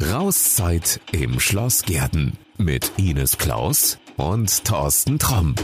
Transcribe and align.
Rauszeit 0.00 1.00
im 1.10 1.40
Schloss 1.40 1.82
Gärten 1.82 2.38
mit 2.56 2.92
Ines 2.98 3.36
Klaus 3.36 3.98
und 4.16 4.64
Thorsten 4.64 5.18
Tromm. 5.18 5.56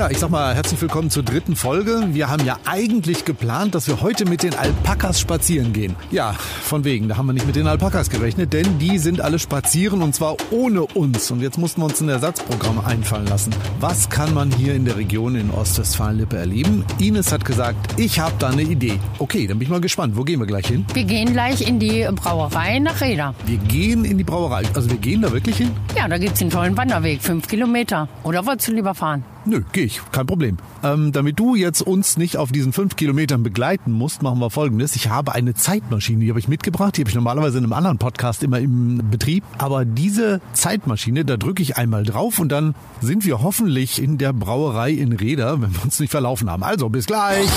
Ja, 0.00 0.08
ich 0.08 0.18
sag 0.18 0.30
mal 0.30 0.54
herzlich 0.54 0.80
willkommen 0.80 1.10
zur 1.10 1.22
dritten 1.22 1.56
Folge. 1.56 2.02
Wir 2.12 2.30
haben 2.30 2.46
ja 2.46 2.56
eigentlich 2.64 3.26
geplant, 3.26 3.74
dass 3.74 3.86
wir 3.86 4.00
heute 4.00 4.24
mit 4.24 4.42
den 4.42 4.54
Alpakas 4.54 5.20
spazieren 5.20 5.74
gehen. 5.74 5.94
Ja, 6.10 6.32
von 6.62 6.84
wegen, 6.84 7.06
da 7.06 7.18
haben 7.18 7.26
wir 7.26 7.34
nicht 7.34 7.46
mit 7.46 7.54
den 7.54 7.66
Alpakas 7.66 8.08
gerechnet, 8.08 8.54
denn 8.54 8.78
die 8.78 8.96
sind 8.96 9.20
alle 9.20 9.38
spazieren 9.38 10.00
und 10.00 10.14
zwar 10.14 10.36
ohne 10.52 10.84
uns. 10.84 11.30
Und 11.30 11.42
jetzt 11.42 11.58
mussten 11.58 11.82
wir 11.82 11.84
uns 11.84 12.00
ein 12.00 12.08
Ersatzprogramm 12.08 12.82
einfallen 12.82 13.26
lassen. 13.26 13.54
Was 13.78 14.08
kann 14.08 14.32
man 14.32 14.50
hier 14.50 14.74
in 14.74 14.86
der 14.86 14.96
Region 14.96 15.34
in 15.34 15.50
Ostwestfalen-Lippe 15.50 16.38
erleben? 16.38 16.82
Ines 16.98 17.30
hat 17.30 17.44
gesagt, 17.44 18.00
ich 18.00 18.20
habe 18.20 18.32
da 18.38 18.48
eine 18.48 18.62
Idee. 18.62 18.98
Okay, 19.18 19.46
dann 19.46 19.58
bin 19.58 19.66
ich 19.66 19.70
mal 19.70 19.82
gespannt. 19.82 20.16
Wo 20.16 20.24
gehen 20.24 20.40
wir 20.40 20.46
gleich 20.46 20.68
hin? 20.68 20.86
Wir 20.94 21.04
gehen 21.04 21.34
gleich 21.34 21.68
in 21.68 21.78
die 21.78 22.08
Brauerei 22.14 22.78
nach 22.78 23.02
Reda. 23.02 23.34
Wir 23.44 23.58
gehen 23.58 24.06
in 24.06 24.16
die 24.16 24.24
Brauerei. 24.24 24.62
Also 24.72 24.88
wir 24.88 24.96
gehen 24.96 25.20
da 25.20 25.30
wirklich 25.30 25.58
hin? 25.58 25.72
Ja, 25.94 26.08
da 26.08 26.16
gibt's 26.16 26.40
einen 26.40 26.48
tollen 26.48 26.74
Wanderweg, 26.74 27.20
fünf 27.20 27.48
Kilometer. 27.48 28.08
Oder 28.22 28.46
wolltest 28.46 28.68
du 28.68 28.72
lieber 28.72 28.94
fahren? 28.94 29.24
Nö, 29.46 29.62
gehe 29.72 29.84
ich, 29.84 30.00
kein 30.12 30.26
Problem. 30.26 30.58
Ähm, 30.82 31.12
damit 31.12 31.38
du 31.38 31.54
jetzt 31.54 31.80
uns 31.80 32.18
nicht 32.18 32.36
auf 32.36 32.52
diesen 32.52 32.72
fünf 32.72 32.96
Kilometern 32.96 33.42
begleiten 33.42 33.90
musst, 33.90 34.22
machen 34.22 34.38
wir 34.38 34.50
folgendes. 34.50 34.96
Ich 34.96 35.08
habe 35.08 35.32
eine 35.34 35.54
Zeitmaschine, 35.54 36.24
die 36.24 36.30
habe 36.30 36.38
ich 36.38 36.48
mitgebracht. 36.48 36.96
Die 36.96 37.00
habe 37.00 37.08
ich 37.08 37.14
normalerweise 37.14 37.56
in 37.58 37.64
einem 37.64 37.72
anderen 37.72 37.98
Podcast 37.98 38.42
immer 38.42 38.58
im 38.58 39.00
Betrieb. 39.10 39.42
Aber 39.56 39.86
diese 39.86 40.42
Zeitmaschine, 40.52 41.24
da 41.24 41.38
drücke 41.38 41.62
ich 41.62 41.78
einmal 41.78 42.04
drauf 42.04 42.38
und 42.38 42.50
dann 42.50 42.74
sind 43.00 43.24
wir 43.24 43.42
hoffentlich 43.42 44.02
in 44.02 44.18
der 44.18 44.34
Brauerei 44.34 44.90
in 44.90 45.12
Reda, 45.12 45.60
wenn 45.62 45.74
wir 45.74 45.84
uns 45.84 45.98
nicht 46.00 46.10
verlaufen 46.10 46.50
haben. 46.50 46.62
Also, 46.62 46.90
bis 46.90 47.06
gleich. 47.06 47.48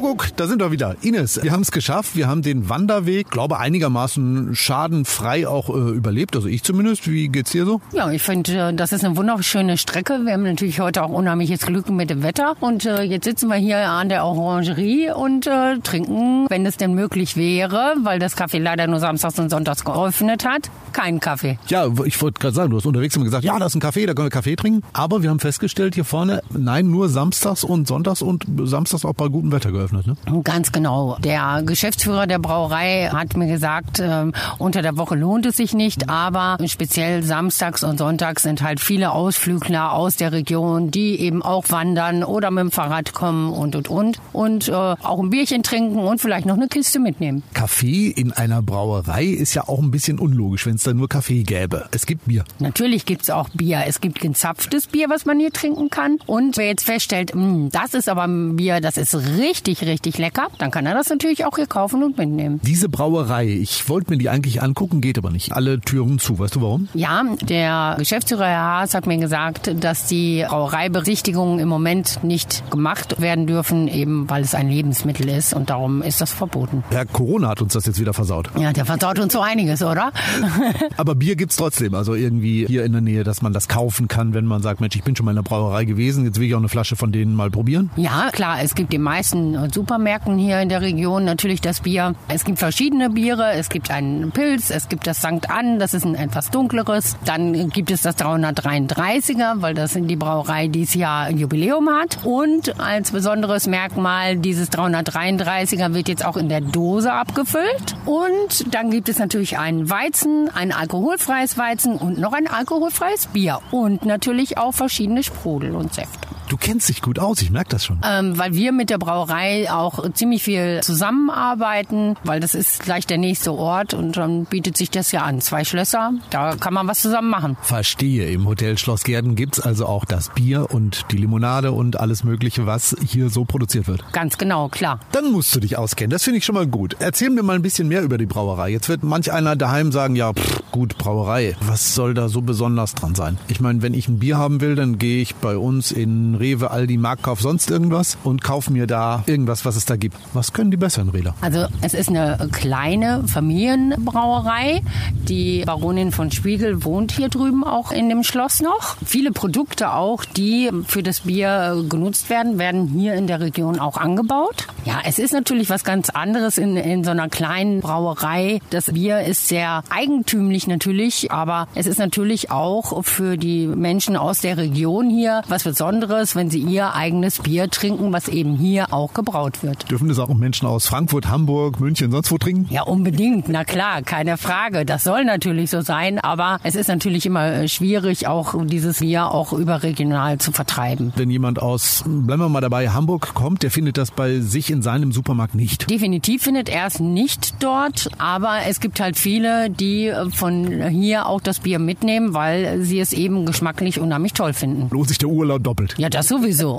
Kuckuck, 0.00 0.28
da 0.36 0.46
sind 0.46 0.60
wir 0.60 0.72
wieder. 0.72 0.96
Ines, 1.02 1.42
wir 1.42 1.52
haben 1.52 1.60
es 1.60 1.70
geschafft. 1.72 2.16
Wir 2.16 2.26
haben 2.26 2.40
den 2.40 2.70
Wanderweg, 2.70 3.30
glaube 3.30 3.58
einigermaßen 3.58 4.54
schadenfrei 4.54 5.46
auch 5.46 5.68
äh, 5.68 5.72
überlebt. 5.72 6.34
Also 6.36 6.48
ich 6.48 6.62
zumindest. 6.62 7.06
Wie 7.06 7.28
geht's 7.28 7.50
dir 7.50 7.66
so? 7.66 7.82
Ja, 7.92 8.10
ich 8.10 8.22
finde, 8.22 8.68
äh, 8.68 8.74
das 8.74 8.92
ist 8.92 9.04
eine 9.04 9.18
wunderschöne 9.18 9.76
Strecke. 9.76 10.20
Wir 10.24 10.32
haben 10.32 10.44
natürlich 10.44 10.80
heute 10.80 11.02
auch 11.02 11.10
unheimliches 11.10 11.66
Glück 11.66 11.90
mit 11.90 12.08
dem 12.08 12.22
Wetter. 12.22 12.56
Und 12.60 12.86
äh, 12.86 13.02
jetzt 13.02 13.24
sitzen 13.24 13.48
wir 13.48 13.56
hier 13.56 13.76
an 13.90 14.08
der 14.08 14.24
Orangerie 14.24 15.10
und 15.10 15.46
äh, 15.46 15.78
trinken, 15.80 16.46
wenn 16.48 16.64
es 16.64 16.78
denn 16.78 16.94
möglich 16.94 17.36
wäre, 17.36 17.94
weil 18.02 18.18
das 18.18 18.38
Café 18.38 18.58
leider 18.58 18.86
nur 18.86 19.00
samstags 19.00 19.38
und 19.38 19.50
sonntags 19.50 19.84
geöffnet 19.84 20.46
hat, 20.46 20.70
keinen 20.94 21.20
Kaffee. 21.20 21.58
Ja, 21.68 21.88
ich 22.06 22.20
wollte 22.22 22.40
gerade 22.40 22.54
sagen, 22.54 22.70
du 22.70 22.78
hast 22.78 22.86
unterwegs 22.86 23.16
immer 23.16 23.26
gesagt, 23.26 23.44
ja, 23.44 23.58
da 23.58 23.66
ist 23.66 23.74
ein 23.74 23.82
Café, 23.82 24.06
da 24.06 24.14
können 24.14 24.26
wir 24.26 24.30
Kaffee 24.30 24.56
trinken. 24.56 24.82
Aber 24.94 25.22
wir 25.22 25.28
haben 25.28 25.40
festgestellt 25.40 25.94
hier 25.94 26.06
vorne, 26.06 26.40
nein, 26.56 26.90
nur 26.90 27.10
samstags 27.10 27.64
und 27.64 27.86
sonntags 27.86 28.22
und 28.22 28.46
samstags 28.64 29.04
auch 29.04 29.12
bei 29.12 29.28
gutem 29.28 29.52
Wetter 29.52 29.70
geöffnet. 29.70 29.89
Ne? 29.92 30.02
Ganz 30.44 30.72
genau. 30.72 31.16
Der 31.20 31.62
Geschäftsführer 31.64 32.26
der 32.26 32.38
Brauerei 32.38 33.08
hat 33.12 33.36
mir 33.36 33.46
gesagt, 33.46 33.98
äh, 34.00 34.26
unter 34.58 34.82
der 34.82 34.96
Woche 34.96 35.14
lohnt 35.16 35.46
es 35.46 35.56
sich 35.56 35.74
nicht, 35.74 36.08
aber 36.08 36.58
speziell 36.66 37.22
samstags 37.22 37.82
und 37.82 37.98
sonntags 37.98 38.42
sind 38.42 38.62
halt 38.62 38.80
viele 38.80 39.12
Ausflügler 39.12 39.92
aus 39.92 40.16
der 40.16 40.32
Region, 40.32 40.90
die 40.90 41.18
eben 41.20 41.42
auch 41.42 41.64
wandern 41.70 42.24
oder 42.24 42.50
mit 42.50 42.62
dem 42.62 42.70
Fahrrad 42.70 43.12
kommen 43.12 43.52
und 43.52 43.76
und 43.76 43.88
und 43.88 44.18
und 44.32 44.68
äh, 44.68 44.72
auch 44.72 45.18
ein 45.18 45.30
Bierchen 45.30 45.62
trinken 45.62 45.98
und 45.98 46.20
vielleicht 46.20 46.46
noch 46.46 46.56
eine 46.56 46.68
Kiste 46.68 46.98
mitnehmen. 47.00 47.42
Kaffee 47.54 48.08
in 48.08 48.32
einer 48.32 48.62
Brauerei 48.62 49.24
ist 49.24 49.54
ja 49.54 49.68
auch 49.68 49.80
ein 49.80 49.90
bisschen 49.90 50.18
unlogisch, 50.18 50.66
wenn 50.66 50.76
es 50.76 50.82
da 50.82 50.92
nur 50.94 51.08
Kaffee 51.08 51.42
gäbe. 51.42 51.88
Es 51.92 52.06
gibt 52.06 52.26
Bier. 52.26 52.44
Natürlich 52.58 53.06
gibt's 53.06 53.30
auch 53.30 53.48
Bier. 53.50 53.82
Es 53.86 54.00
gibt 54.00 54.20
gezapftes 54.20 54.86
Bier, 54.86 55.08
was 55.10 55.26
man 55.26 55.38
hier 55.38 55.52
trinken 55.52 55.90
kann. 55.90 56.18
Und 56.26 56.56
wer 56.56 56.66
jetzt 56.66 56.84
feststellt, 56.84 57.34
mh, 57.34 57.68
das 57.72 57.94
ist 57.94 58.08
aber 58.08 58.24
ein 58.24 58.56
Bier, 58.56 58.80
das 58.80 58.96
ist 58.96 59.14
richtig, 59.38 59.79
richtig 59.86 60.18
lecker, 60.18 60.48
dann 60.58 60.70
kann 60.70 60.86
er 60.86 60.94
das 60.94 61.08
natürlich 61.08 61.44
auch 61.44 61.56
hier 61.56 61.66
kaufen 61.66 62.02
und 62.02 62.18
mitnehmen. 62.18 62.60
Diese 62.62 62.88
Brauerei, 62.88 63.46
ich 63.48 63.88
wollte 63.88 64.10
mir 64.10 64.18
die 64.18 64.28
eigentlich 64.28 64.62
angucken, 64.62 65.00
geht 65.00 65.18
aber 65.18 65.30
nicht. 65.30 65.52
Alle 65.52 65.80
Türen 65.80 66.18
zu. 66.18 66.38
Weißt 66.38 66.56
du 66.56 66.62
warum? 66.62 66.88
Ja, 66.94 67.24
der 67.42 67.96
Geschäftsführer 67.98 68.46
Herr 68.46 68.62
Haas 68.62 68.94
hat 68.94 69.06
mir 69.06 69.18
gesagt, 69.18 69.72
dass 69.82 70.06
die 70.06 70.44
Brauereiberichtigungen 70.48 71.58
im 71.58 71.68
Moment 71.68 72.22
nicht 72.22 72.68
gemacht 72.70 73.20
werden 73.20 73.46
dürfen, 73.46 73.88
eben 73.88 74.28
weil 74.28 74.42
es 74.42 74.54
ein 74.54 74.68
Lebensmittel 74.68 75.28
ist 75.28 75.54
und 75.54 75.70
darum 75.70 76.02
ist 76.02 76.20
das 76.20 76.32
verboten. 76.32 76.84
Herr 76.90 77.06
Corona 77.06 77.48
hat 77.48 77.62
uns 77.62 77.72
das 77.72 77.86
jetzt 77.86 78.00
wieder 78.00 78.14
versaut. 78.14 78.50
Ja, 78.58 78.72
der 78.72 78.84
versaut 78.84 79.18
uns 79.18 79.32
so 79.32 79.40
einiges, 79.40 79.82
oder? 79.82 80.12
Aber 80.96 81.14
Bier 81.14 81.36
gibt's 81.36 81.56
trotzdem. 81.56 81.94
Also 81.94 82.14
irgendwie 82.14 82.66
hier 82.66 82.84
in 82.84 82.92
der 82.92 83.00
Nähe, 83.00 83.24
dass 83.24 83.42
man 83.42 83.52
das 83.52 83.68
kaufen 83.68 84.08
kann, 84.08 84.34
wenn 84.34 84.46
man 84.46 84.62
sagt, 84.62 84.80
Mensch, 84.80 84.96
ich 84.96 85.02
bin 85.02 85.16
schon 85.16 85.24
mal 85.24 85.32
in 85.32 85.36
der 85.36 85.42
Brauerei 85.42 85.84
gewesen, 85.84 86.24
jetzt 86.24 86.38
will 86.38 86.46
ich 86.46 86.54
auch 86.54 86.58
eine 86.58 86.68
Flasche 86.68 86.96
von 86.96 87.12
denen 87.12 87.34
mal 87.34 87.50
probieren. 87.50 87.90
Ja, 87.96 88.30
klar, 88.32 88.62
es 88.62 88.74
gibt 88.74 88.92
die 88.92 88.98
meisten 88.98 89.69
Supermärkten 89.72 90.38
hier 90.38 90.60
in 90.60 90.68
der 90.68 90.80
Region 90.80 91.24
natürlich 91.24 91.60
das 91.60 91.80
Bier. 91.80 92.14
Es 92.28 92.44
gibt 92.44 92.58
verschiedene 92.58 93.10
Biere. 93.10 93.52
Es 93.52 93.68
gibt 93.68 93.90
einen 93.90 94.30
Pilz, 94.30 94.70
es 94.70 94.88
gibt 94.88 95.06
das 95.06 95.18
St. 95.18 95.50
Ann, 95.50 95.78
das 95.78 95.94
ist 95.94 96.04
ein 96.04 96.14
etwas 96.14 96.50
dunkleres. 96.50 97.16
Dann 97.24 97.70
gibt 97.70 97.90
es 97.90 98.02
das 98.02 98.16
333er, 98.18 99.62
weil 99.62 99.74
das 99.74 99.96
in 99.96 100.08
die 100.08 100.16
Brauerei 100.16 100.68
dieses 100.68 100.94
Jahr 100.94 101.24
ein 101.24 101.38
Jubiläum 101.38 101.88
hat. 101.88 102.18
Und 102.24 102.78
als 102.80 103.10
besonderes 103.10 103.66
Merkmal 103.66 104.36
dieses 104.36 104.70
333er 104.70 105.94
wird 105.94 106.08
jetzt 106.08 106.24
auch 106.24 106.36
in 106.36 106.48
der 106.48 106.60
Dose 106.60 107.12
abgefüllt. 107.12 107.96
Und 108.06 108.74
dann 108.74 108.90
gibt 108.90 109.08
es 109.08 109.18
natürlich 109.18 109.58
einen 109.58 109.90
Weizen, 109.90 110.48
ein 110.54 110.72
alkoholfreies 110.72 111.58
Weizen 111.58 111.96
und 111.96 112.18
noch 112.18 112.32
ein 112.32 112.46
alkoholfreies 112.46 113.28
Bier. 113.28 113.60
Und 113.70 114.04
natürlich 114.04 114.58
auch 114.58 114.72
verschiedene 114.72 115.22
Sprudel 115.22 115.74
und 115.74 115.94
Säfte. 115.94 116.28
Du 116.50 116.56
kennst 116.56 116.88
dich 116.88 117.00
gut 117.00 117.20
aus, 117.20 117.40
ich 117.42 117.52
merke 117.52 117.70
das 117.70 117.84
schon. 117.84 118.00
Ähm, 118.04 118.36
weil 118.36 118.54
wir 118.54 118.72
mit 118.72 118.90
der 118.90 118.98
Brauerei 118.98 119.70
auch 119.70 120.10
ziemlich 120.14 120.42
viel 120.42 120.80
zusammenarbeiten, 120.82 122.16
weil 122.24 122.40
das 122.40 122.56
ist 122.56 122.82
gleich 122.82 123.06
der 123.06 123.18
nächste 123.18 123.52
Ort 123.52 123.94
und 123.94 124.16
dann 124.16 124.46
bietet 124.46 124.76
sich 124.76 124.90
das 124.90 125.12
ja 125.12 125.22
an. 125.22 125.40
Zwei 125.40 125.62
Schlösser, 125.62 126.12
da 126.30 126.56
kann 126.56 126.74
man 126.74 126.88
was 126.88 127.02
zusammen 127.02 127.30
machen. 127.30 127.56
Verstehe. 127.62 128.28
Im 128.32 128.48
Hotel 128.48 128.78
Schloss 128.78 129.04
Gärden 129.04 129.36
gibt's 129.36 129.60
also 129.60 129.86
auch 129.86 130.04
das 130.04 130.30
Bier 130.30 130.66
und 130.72 131.06
die 131.12 131.18
Limonade 131.18 131.70
und 131.70 132.00
alles 132.00 132.24
Mögliche, 132.24 132.66
was 132.66 132.96
hier 133.06 133.30
so 133.30 133.44
produziert 133.44 133.86
wird. 133.86 134.12
Ganz 134.12 134.36
genau, 134.36 134.68
klar. 134.68 134.98
Dann 135.12 135.30
musst 135.30 135.54
du 135.54 135.60
dich 135.60 135.78
auskennen. 135.78 136.10
Das 136.10 136.24
finde 136.24 136.38
ich 136.38 136.44
schon 136.44 136.56
mal 136.56 136.66
gut. 136.66 136.96
Erzähl 136.98 137.30
mir 137.30 137.44
mal 137.44 137.54
ein 137.54 137.62
bisschen 137.62 137.86
mehr 137.86 138.02
über 138.02 138.18
die 138.18 138.26
Brauerei. 138.26 138.70
Jetzt 138.70 138.88
wird 138.88 139.04
manch 139.04 139.30
einer 139.30 139.54
daheim 139.54 139.92
sagen, 139.92 140.16
ja, 140.16 140.32
pff, 140.32 140.62
gut, 140.72 140.98
Brauerei. 140.98 141.54
Was 141.60 141.94
soll 141.94 142.12
da 142.12 142.28
so 142.28 142.42
besonders 142.42 142.96
dran 142.96 143.14
sein? 143.14 143.38
Ich 143.46 143.60
meine, 143.60 143.82
wenn 143.82 143.94
ich 143.94 144.08
ein 144.08 144.18
Bier 144.18 144.36
haben 144.36 144.60
will, 144.60 144.74
dann 144.74 144.98
gehe 144.98 145.22
ich 145.22 145.36
bei 145.36 145.56
uns 145.56 145.92
in 145.92 146.39
Rewe, 146.40 146.70
Aldi, 146.70 146.96
Marktkauf, 146.96 147.40
sonst 147.40 147.70
irgendwas 147.70 148.16
und 148.24 148.42
kaufe 148.42 148.72
mir 148.72 148.86
da 148.86 149.22
irgendwas, 149.26 149.64
was 149.64 149.76
es 149.76 149.84
da 149.84 149.96
gibt. 149.96 150.16
Was 150.32 150.52
können 150.52 150.70
die 150.70 150.76
besseren 150.76 151.10
Räder? 151.10 151.34
Also 151.40 151.66
es 151.82 151.94
ist 151.94 152.08
eine 152.08 152.48
kleine 152.50 153.24
Familienbrauerei. 153.28 154.82
Die 155.12 155.62
Baronin 155.64 156.12
von 156.12 156.30
Spiegel 156.30 156.84
wohnt 156.84 157.12
hier 157.12 157.28
drüben 157.28 157.62
auch 157.62 157.92
in 157.92 158.08
dem 158.08 158.24
Schloss 158.24 158.60
noch. 158.60 158.96
Viele 159.04 159.32
Produkte 159.32 159.92
auch, 159.92 160.24
die 160.24 160.70
für 160.86 161.02
das 161.02 161.20
Bier 161.20 161.84
genutzt 161.88 162.30
werden, 162.30 162.58
werden 162.58 162.88
hier 162.88 163.14
in 163.14 163.26
der 163.26 163.40
Region 163.40 163.78
auch 163.78 163.96
angebaut. 163.96 164.66
Ja, 164.84 165.00
es 165.04 165.18
ist 165.18 165.32
natürlich 165.32 165.68
was 165.68 165.84
ganz 165.84 166.08
anderes 166.10 166.56
in, 166.56 166.76
in 166.76 167.04
so 167.04 167.10
einer 167.10 167.28
kleinen 167.28 167.80
Brauerei. 167.80 168.60
Das 168.70 168.86
Bier 168.86 169.20
ist 169.20 169.48
sehr 169.48 169.82
eigentümlich 169.90 170.66
natürlich, 170.66 171.30
aber 171.30 171.68
es 171.74 171.86
ist 171.86 171.98
natürlich 171.98 172.50
auch 172.50 173.04
für 173.04 173.36
die 173.36 173.66
Menschen 173.66 174.16
aus 174.16 174.40
der 174.40 174.56
Region 174.56 175.10
hier 175.10 175.42
was 175.48 175.64
Besonderes, 175.64 176.29
wenn 176.36 176.50
sie 176.50 176.58
ihr 176.60 176.94
eigenes 176.94 177.38
Bier 177.38 177.68
trinken, 177.70 178.12
was 178.12 178.28
eben 178.28 178.56
hier 178.56 178.92
auch 178.92 179.14
gebraut 179.14 179.62
wird. 179.62 179.90
Dürfen 179.90 180.08
das 180.08 180.18
auch 180.18 180.32
Menschen 180.34 180.66
aus 180.66 180.86
Frankfurt, 180.86 181.28
Hamburg, 181.28 181.80
München, 181.80 182.10
sonst 182.10 182.30
wo 182.30 182.38
trinken? 182.38 182.66
Ja, 182.70 182.82
unbedingt. 182.82 183.48
Na 183.48 183.64
klar, 183.64 184.02
keine 184.02 184.36
Frage. 184.36 184.84
Das 184.84 185.04
soll 185.04 185.24
natürlich 185.24 185.70
so 185.70 185.80
sein, 185.80 186.18
aber 186.18 186.58
es 186.62 186.74
ist 186.74 186.88
natürlich 186.88 187.26
immer 187.26 187.46
äh, 187.52 187.68
schwierig, 187.68 188.26
auch 188.26 188.54
dieses 188.64 189.00
Bier 189.00 189.30
auch 189.30 189.52
überregional 189.52 190.38
zu 190.38 190.52
vertreiben. 190.52 191.12
Wenn 191.16 191.30
jemand 191.30 191.60
aus, 191.60 192.04
bleiben 192.06 192.42
wir 192.42 192.48
mal 192.48 192.60
dabei, 192.60 192.90
Hamburg 192.90 193.34
kommt, 193.34 193.62
der 193.62 193.70
findet 193.70 193.98
das 193.98 194.10
bei 194.10 194.40
sich 194.40 194.70
in 194.70 194.82
seinem 194.82 195.12
Supermarkt 195.12 195.54
nicht. 195.54 195.90
Definitiv 195.90 196.42
findet 196.42 196.68
er 196.68 196.86
es 196.86 197.00
nicht 197.00 197.62
dort, 197.62 198.08
aber 198.18 198.58
es 198.68 198.80
gibt 198.80 199.00
halt 199.00 199.16
viele, 199.16 199.70
die 199.70 200.06
äh, 200.06 200.30
von 200.30 200.88
hier 200.88 201.26
auch 201.26 201.40
das 201.40 201.60
Bier 201.60 201.78
mitnehmen, 201.78 202.34
weil 202.34 202.82
sie 202.82 203.00
es 203.00 203.12
eben 203.12 203.46
geschmacklich 203.46 204.00
unheimlich 204.00 204.32
toll 204.32 204.52
finden. 204.52 204.88
Lohnt 204.90 205.08
sich 205.08 205.18
der 205.18 205.28
Urlaub 205.28 205.62
doppelt. 205.62 205.94
Ja, 205.98 206.08
das 206.20 206.28
sowieso. 206.28 206.78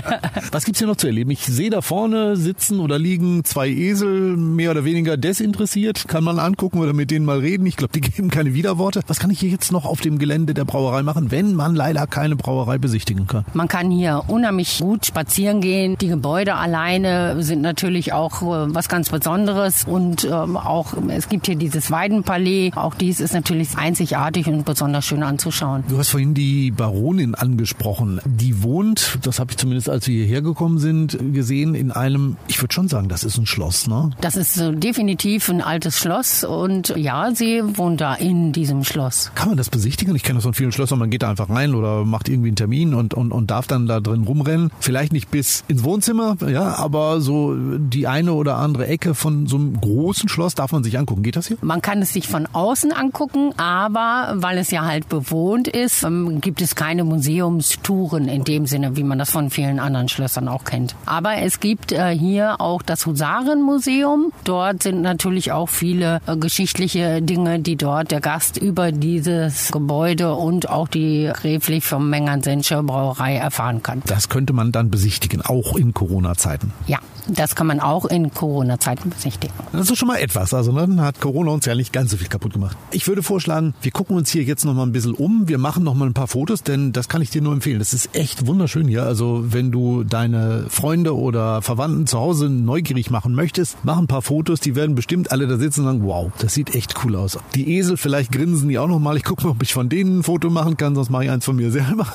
Was 0.52 0.64
gibt's 0.64 0.78
hier 0.78 0.88
noch 0.88 0.96
zu 0.96 1.06
erleben? 1.06 1.30
Ich 1.30 1.44
sehe 1.44 1.68
da 1.68 1.82
vorne 1.82 2.36
sitzen 2.36 2.80
oder 2.80 2.98
liegen 2.98 3.44
zwei 3.44 3.68
Esel, 3.68 4.36
mehr 4.36 4.70
oder 4.70 4.84
weniger 4.84 5.18
desinteressiert. 5.18 6.08
Kann 6.08 6.24
man 6.24 6.38
angucken 6.38 6.78
oder 6.78 6.94
mit 6.94 7.10
denen 7.10 7.26
mal 7.26 7.38
reden. 7.38 7.66
Ich 7.66 7.76
glaube, 7.76 7.92
die 7.92 8.00
geben 8.08 8.30
keine 8.30 8.54
Widerworte. 8.54 9.02
Was 9.06 9.18
kann 9.18 9.30
ich 9.30 9.40
hier 9.40 9.50
jetzt 9.50 9.72
noch 9.72 9.84
auf 9.84 10.00
dem 10.00 10.18
Gelände 10.18 10.54
der 10.54 10.64
Brauerei 10.64 11.02
machen, 11.02 11.30
wenn 11.30 11.54
man 11.54 11.74
leider 11.74 12.06
keine 12.06 12.34
Brauerei 12.34 12.78
besichtigen 12.78 13.26
kann? 13.26 13.44
Man 13.52 13.68
kann 13.68 13.90
hier 13.90 14.22
unheimlich 14.28 14.78
gut 14.78 15.04
spazieren 15.04 15.60
gehen. 15.60 15.96
Die 16.00 16.08
Gebäude 16.08 16.54
alleine 16.54 17.42
sind 17.42 17.60
natürlich 17.60 18.14
auch 18.14 18.40
äh, 18.40 18.74
was 18.74 18.88
ganz 18.88 19.10
Besonderes 19.10 19.84
und 19.84 20.24
ähm, 20.24 20.56
auch 20.56 20.94
es 21.08 21.28
gibt 21.28 21.46
hier 21.46 21.56
dieses 21.56 21.90
Weidenpalais. 21.90 22.72
Auch 22.74 22.94
dies 22.94 23.20
ist 23.20 23.34
natürlich 23.34 23.76
einzigartig 23.76 24.46
und 24.46 24.64
besonders 24.64 25.04
schön 25.04 25.22
anzuschauen. 25.22 25.84
Du 25.88 25.98
hast 25.98 26.08
vorhin 26.08 26.32
die 26.32 26.70
Baronin 26.70 27.34
angesprochen. 27.34 28.20
Die 28.24 28.62
wohnt 28.62 28.77
wohnt, 28.78 29.18
das 29.22 29.40
habe 29.40 29.50
ich 29.50 29.56
zumindest, 29.56 29.90
als 29.90 30.06
wir 30.06 30.14
hierher 30.14 30.40
gekommen 30.40 30.78
sind, 30.78 31.18
gesehen, 31.32 31.74
in 31.74 31.90
einem, 31.90 32.36
ich 32.46 32.62
würde 32.62 32.72
schon 32.72 32.86
sagen, 32.86 33.08
das 33.08 33.24
ist 33.24 33.36
ein 33.36 33.46
Schloss, 33.46 33.88
ne? 33.88 34.10
Das 34.20 34.36
ist 34.36 34.56
äh, 34.58 34.72
definitiv 34.72 35.48
ein 35.48 35.60
altes 35.60 35.98
Schloss 35.98 36.44
und 36.44 36.94
ja, 36.96 37.34
sie 37.34 37.62
wohnt 37.76 38.00
da 38.00 38.14
in 38.14 38.52
diesem 38.52 38.84
Schloss. 38.84 39.32
Kann 39.34 39.48
man 39.48 39.56
das 39.56 39.68
besichtigen? 39.68 40.14
Ich 40.14 40.22
kenne 40.22 40.36
das 40.36 40.44
von 40.44 40.54
vielen 40.54 40.70
Schlössern, 40.70 41.00
man 41.00 41.10
geht 41.10 41.22
da 41.22 41.30
einfach 41.30 41.50
rein 41.50 41.74
oder 41.74 42.04
macht 42.04 42.28
irgendwie 42.28 42.50
einen 42.50 42.56
Termin 42.56 42.94
und, 42.94 43.14
und, 43.14 43.32
und 43.32 43.50
darf 43.50 43.66
dann 43.66 43.88
da 43.88 43.98
drin 43.98 44.22
rumrennen. 44.22 44.70
Vielleicht 44.78 45.12
nicht 45.12 45.30
bis 45.30 45.64
ins 45.66 45.82
Wohnzimmer, 45.82 46.36
ja, 46.48 46.76
aber 46.76 47.20
so 47.20 47.56
die 47.56 48.06
eine 48.06 48.32
oder 48.32 48.58
andere 48.58 48.86
Ecke 48.86 49.14
von 49.14 49.48
so 49.48 49.56
einem 49.56 49.80
großen 49.80 50.28
Schloss 50.28 50.54
darf 50.54 50.70
man 50.70 50.84
sich 50.84 50.98
angucken. 50.98 51.24
Geht 51.24 51.34
das 51.34 51.48
hier? 51.48 51.56
Man 51.62 51.82
kann 51.82 52.00
es 52.00 52.12
sich 52.12 52.28
von 52.28 52.46
außen 52.52 52.92
angucken, 52.92 53.52
aber 53.56 54.34
weil 54.36 54.58
es 54.58 54.70
ja 54.70 54.84
halt 54.84 55.08
bewohnt 55.08 55.66
ist, 55.66 56.04
ähm, 56.04 56.40
gibt 56.40 56.62
es 56.62 56.76
keine 56.76 57.02
Museumstouren 57.02 58.28
in 58.28 58.44
dem 58.44 58.67
Sinne, 58.68 58.96
wie 58.96 59.02
man 59.02 59.18
das 59.18 59.30
von 59.30 59.50
vielen 59.50 59.80
anderen 59.80 60.08
Schlössern 60.08 60.48
auch 60.48 60.64
kennt. 60.64 60.94
Aber 61.06 61.38
es 61.38 61.60
gibt 61.60 61.92
äh, 61.92 62.10
hier 62.16 62.60
auch 62.60 62.82
das 62.82 63.06
Husarenmuseum. 63.06 64.32
Dort 64.44 64.82
sind 64.82 65.02
natürlich 65.02 65.52
auch 65.52 65.68
viele 65.68 66.20
äh, 66.26 66.36
geschichtliche 66.36 67.20
Dinge, 67.22 67.60
die 67.60 67.76
dort 67.76 68.10
der 68.10 68.20
Gast 68.20 68.56
über 68.56 68.92
dieses 68.92 69.72
Gebäude 69.72 70.34
und 70.34 70.68
auch 70.68 70.88
die 70.88 71.30
gräflich 71.32 71.84
vom 71.84 72.10
Mengern-Senscher 72.10 72.82
Brauerei 72.82 73.36
erfahren 73.36 73.82
kann. 73.82 74.02
Das 74.06 74.28
könnte 74.28 74.52
man 74.52 74.72
dann 74.72 74.90
besichtigen, 74.90 75.42
auch 75.42 75.76
in 75.76 75.94
Corona-Zeiten. 75.94 76.72
Ja, 76.86 76.98
das 77.28 77.54
kann 77.54 77.66
man 77.66 77.80
auch 77.80 78.06
in 78.06 78.32
Corona-Zeiten 78.32 79.10
besichtigen. 79.10 79.54
Das 79.72 79.90
ist 79.90 79.98
schon 79.98 80.08
mal 80.08 80.16
etwas. 80.16 80.54
Also 80.54 80.72
ne, 80.72 81.02
hat 81.02 81.20
Corona 81.20 81.52
uns 81.52 81.66
ja 81.66 81.74
nicht 81.74 81.92
ganz 81.92 82.10
so 82.10 82.16
viel 82.16 82.28
kaputt 82.28 82.54
gemacht. 82.54 82.76
Ich 82.90 83.06
würde 83.06 83.22
vorschlagen, 83.22 83.74
wir 83.82 83.90
gucken 83.90 84.16
uns 84.16 84.30
hier 84.30 84.42
jetzt 84.42 84.64
noch 84.64 84.74
mal 84.74 84.84
ein 84.84 84.92
bisschen 84.92 85.14
um. 85.14 85.48
Wir 85.48 85.58
machen 85.58 85.84
noch 85.84 85.94
mal 85.94 86.06
ein 86.06 86.14
paar 86.14 86.28
Fotos, 86.28 86.62
denn 86.62 86.92
das 86.92 87.08
kann 87.08 87.22
ich 87.22 87.30
dir 87.30 87.42
nur 87.42 87.52
empfehlen. 87.52 87.78
Das 87.78 87.92
ist 87.92 88.14
echt 88.14 88.46
wunderschön 88.48 88.88
hier. 88.88 89.04
Also 89.04 89.44
wenn 89.52 89.70
du 89.70 90.02
deine 90.02 90.66
Freunde 90.68 91.16
oder 91.16 91.62
Verwandten 91.62 92.06
zu 92.06 92.18
Hause 92.18 92.48
neugierig 92.48 93.10
machen 93.10 93.34
möchtest, 93.34 93.76
mach 93.84 93.98
ein 93.98 94.06
paar 94.06 94.22
Fotos. 94.22 94.60
Die 94.60 94.74
werden 94.74 94.94
bestimmt 94.94 95.30
alle 95.30 95.46
da 95.46 95.58
sitzen 95.58 95.80
und 95.80 95.86
sagen, 95.86 96.04
wow, 96.04 96.32
das 96.38 96.54
sieht 96.54 96.74
echt 96.74 97.04
cool 97.04 97.14
aus. 97.14 97.38
Die 97.54 97.76
Esel, 97.76 97.96
vielleicht 97.96 98.32
grinsen 98.32 98.68
die 98.68 98.78
auch 98.78 98.88
noch 98.88 98.98
mal. 98.98 99.16
Ich 99.16 99.24
gucke 99.24 99.44
mal, 99.44 99.50
ob 99.50 99.62
ich 99.62 99.72
von 99.72 99.88
denen 99.88 100.20
ein 100.20 100.22
Foto 100.22 100.50
machen 100.50 100.76
kann, 100.76 100.94
sonst 100.94 101.10
mache 101.10 101.24
ich 101.24 101.30
eins 101.30 101.44
von 101.44 101.56
mir 101.56 101.70
selber. 101.70 102.06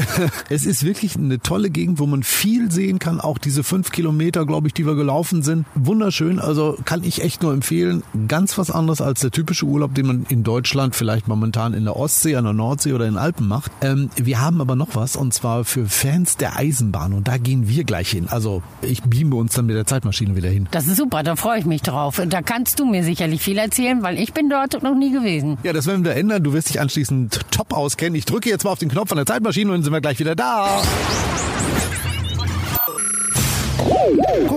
es 0.48 0.66
ist 0.66 0.84
wirklich 0.84 1.16
eine 1.16 1.40
tolle 1.40 1.70
Gegend, 1.70 1.98
wo 1.98 2.06
man 2.06 2.22
viel 2.22 2.70
sehen 2.72 2.98
kann. 2.98 3.20
Auch 3.20 3.38
diese 3.38 3.62
fünf 3.62 3.92
Kilometer, 3.92 4.46
glaube 4.46 4.68
ich, 4.68 4.74
die 4.74 4.86
wir 4.86 4.94
gelaufen 4.94 5.42
sind. 5.42 5.66
Wunderschön. 5.74 6.38
Also 6.38 6.78
kann 6.84 7.04
ich 7.04 7.22
echt 7.22 7.42
nur 7.42 7.52
empfehlen. 7.52 8.02
Ganz 8.28 8.56
was 8.56 8.70
anderes 8.70 9.00
als 9.02 9.20
der 9.20 9.30
typische 9.30 9.66
Urlaub, 9.66 9.94
den 9.94 10.06
man 10.06 10.26
in 10.28 10.42
Deutschland 10.42 10.96
vielleicht 10.96 11.28
momentan 11.28 11.74
in 11.74 11.84
der 11.84 11.96
Ostsee, 11.96 12.36
an 12.36 12.44
der 12.44 12.54
Nordsee 12.54 12.94
oder 12.94 13.06
in 13.06 13.14
den 13.14 13.18
Alpen 13.18 13.46
macht. 13.46 13.70
Ähm, 13.82 14.08
wir 14.16 14.40
haben 14.40 14.60
aber 14.60 14.74
noch 14.74 14.94
was 14.94 15.16
und 15.16 15.34
zwar 15.34 15.64
für 15.82 15.88
Fans 15.88 16.36
der 16.36 16.56
Eisenbahn 16.56 17.12
und 17.12 17.28
da 17.28 17.38
gehen 17.38 17.68
wir 17.68 17.84
gleich 17.84 18.10
hin. 18.10 18.28
Also 18.28 18.62
ich 18.82 19.02
beame 19.02 19.34
uns 19.36 19.54
dann 19.54 19.66
mit 19.66 19.76
der 19.76 19.86
Zeitmaschine 19.86 20.36
wieder 20.36 20.48
hin. 20.48 20.68
Das 20.70 20.86
ist 20.86 20.96
super, 20.96 21.22
da 21.22 21.36
freue 21.36 21.58
ich 21.58 21.64
mich 21.64 21.82
drauf. 21.82 22.20
Da 22.26 22.42
kannst 22.42 22.78
du 22.78 22.86
mir 22.86 23.04
sicherlich 23.04 23.42
viel 23.42 23.58
erzählen, 23.58 24.02
weil 24.02 24.18
ich 24.18 24.32
bin 24.32 24.48
dort 24.48 24.82
noch 24.82 24.94
nie 24.94 25.12
gewesen. 25.12 25.58
Ja, 25.62 25.72
das 25.72 25.86
werden 25.86 26.04
wir 26.04 26.14
ändern. 26.14 26.42
Du 26.42 26.52
wirst 26.52 26.68
dich 26.68 26.80
anschließend 26.80 27.40
top 27.50 27.72
auskennen. 27.72 28.14
Ich 28.14 28.24
drücke 28.24 28.48
jetzt 28.48 28.64
mal 28.64 28.70
auf 28.70 28.78
den 28.78 28.90
Knopf 28.90 29.08
von 29.08 29.16
der 29.16 29.26
Zeitmaschine 29.26 29.70
und 29.70 29.78
dann 29.78 29.82
sind 29.84 29.92
wir 29.92 30.00
gleich 30.00 30.18
wieder 30.18 30.36
da. 30.36 30.82